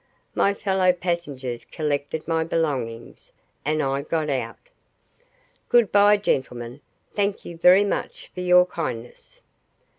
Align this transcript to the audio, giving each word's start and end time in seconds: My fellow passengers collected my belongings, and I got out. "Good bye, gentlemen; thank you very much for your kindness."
My 0.33 0.55
fellow 0.55 0.91
passengers 0.93 1.63
collected 1.63 2.27
my 2.27 2.43
belongings, 2.43 3.31
and 3.63 3.83
I 3.83 4.01
got 4.01 4.31
out. 4.31 4.57
"Good 5.69 5.91
bye, 5.91 6.17
gentlemen; 6.17 6.81
thank 7.13 7.45
you 7.45 7.55
very 7.55 7.83
much 7.83 8.31
for 8.33 8.41
your 8.41 8.65
kindness." 8.65 9.43